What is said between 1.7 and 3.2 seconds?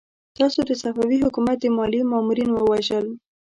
ماليې مامورين ووژل!